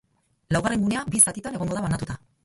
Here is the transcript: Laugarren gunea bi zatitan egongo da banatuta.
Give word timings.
Laugarren 0.55 0.85
gunea 0.85 1.03
bi 1.15 1.21
zatitan 1.25 1.59
egongo 1.59 1.77
da 1.79 1.85
banatuta. 1.85 2.17